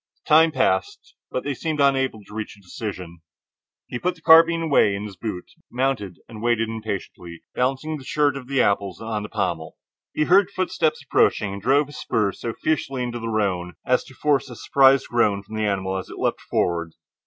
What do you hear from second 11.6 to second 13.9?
drove his spurs so fiercely into the roan